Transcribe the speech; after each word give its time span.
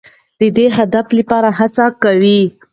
د 0.39 0.41
دې 0.57 0.65
هدف 0.77 1.07
لپاره 1.17 1.49
هڅه 1.59 1.85
کوو. 2.01 2.39